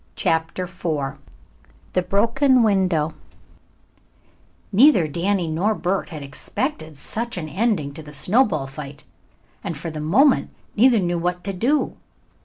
CHAPTER 0.15 0.63
IV 0.63 1.13
THE 1.93 2.01
BROKEN 2.01 2.63
WINDOW 2.63 3.13
Neither 4.71 5.07
Danny 5.07 5.47
nor 5.47 5.75
Bert 5.75 6.09
had 6.09 6.23
expected 6.23 6.97
such 6.97 7.37
an 7.37 7.47
ending 7.47 7.93
to 7.93 8.01
the 8.01 8.11
snowball 8.11 8.65
fight 8.65 9.03
and 9.63 9.77
for 9.77 9.91
the 9.91 10.01
moment 10.01 10.49
neither 10.75 10.97
knew 10.97 11.19
what 11.19 11.43
to 11.43 11.53
do. 11.53 11.97